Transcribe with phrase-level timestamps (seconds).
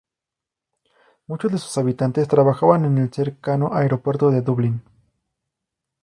[1.27, 4.81] Muchos de sus habitantes trabajan en el cercano Aeropuerto de Dublín.